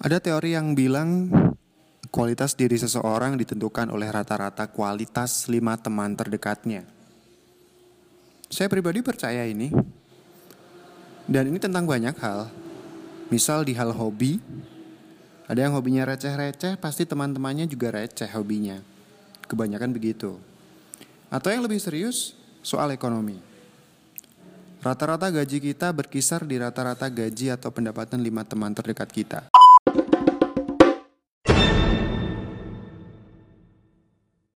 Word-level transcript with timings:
Ada 0.00 0.16
teori 0.16 0.56
yang 0.56 0.72
bilang 0.72 1.28
kualitas 2.08 2.56
diri 2.56 2.80
seseorang 2.80 3.36
ditentukan 3.36 3.92
oleh 3.92 4.08
rata-rata 4.08 4.64
kualitas 4.72 5.44
lima 5.52 5.76
teman 5.76 6.16
terdekatnya. 6.16 6.88
Saya 8.48 8.72
pribadi 8.72 9.04
percaya 9.04 9.44
ini. 9.44 9.68
Dan 11.28 11.52
ini 11.52 11.60
tentang 11.60 11.84
banyak 11.84 12.16
hal. 12.16 12.48
Misal 13.28 13.68
di 13.68 13.76
hal 13.76 13.92
hobi, 13.92 14.40
ada 15.44 15.68
yang 15.68 15.76
hobinya 15.76 16.08
receh-receh, 16.08 16.80
pasti 16.80 17.04
teman-temannya 17.04 17.68
juga 17.68 17.92
receh 17.92 18.32
hobinya. 18.32 18.80
Kebanyakan 19.52 19.92
begitu. 19.92 20.40
Atau 21.28 21.52
yang 21.52 21.60
lebih 21.60 21.76
serius, 21.76 22.32
soal 22.64 22.96
ekonomi. 22.96 23.36
Rata-rata 24.80 25.28
gaji 25.28 25.60
kita 25.60 25.92
berkisar 25.92 26.48
di 26.48 26.56
rata-rata 26.56 27.12
gaji 27.12 27.52
atau 27.52 27.68
pendapatan 27.68 28.24
lima 28.24 28.48
teman 28.48 28.72
terdekat 28.72 29.12
kita. 29.12 29.40